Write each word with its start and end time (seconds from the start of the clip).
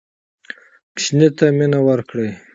ماشوم 0.93 1.19
ته 1.37 1.45
مینه 1.57 1.79
ورکړه. 1.87 2.27